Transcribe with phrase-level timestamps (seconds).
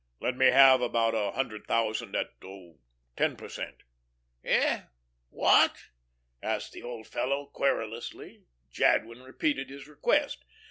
[0.19, 2.79] Let me have about a hundred thousand at oh,
[3.15, 3.83] ten per cent."
[4.41, 4.85] "Hey
[5.29, 5.89] what?"
[6.41, 8.45] asked the old fellow querulously.
[8.71, 10.43] Jadwin repeated his request.